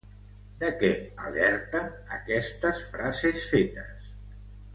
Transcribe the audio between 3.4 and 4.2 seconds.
fetes?